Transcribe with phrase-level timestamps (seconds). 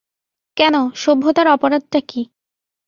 [0.57, 2.21] কেন, সভ্যতার অপরাধটা কী।